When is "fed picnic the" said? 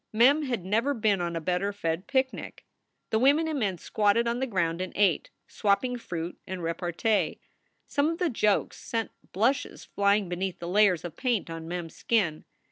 1.71-3.19